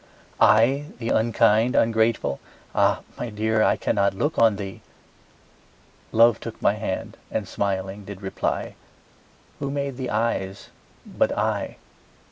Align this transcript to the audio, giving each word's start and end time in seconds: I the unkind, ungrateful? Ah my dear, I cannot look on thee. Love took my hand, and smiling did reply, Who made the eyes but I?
I 0.39 0.85
the 0.97 1.09
unkind, 1.09 1.75
ungrateful? 1.75 2.39
Ah 2.73 3.01
my 3.19 3.29
dear, 3.29 3.61
I 3.61 3.75
cannot 3.77 4.15
look 4.15 4.39
on 4.39 4.55
thee. 4.55 4.81
Love 6.11 6.39
took 6.39 6.59
my 6.59 6.73
hand, 6.73 7.17
and 7.29 7.47
smiling 7.47 8.03
did 8.03 8.23
reply, 8.23 8.73
Who 9.59 9.69
made 9.69 9.97
the 9.97 10.09
eyes 10.09 10.69
but 11.05 11.31
I? 11.37 11.77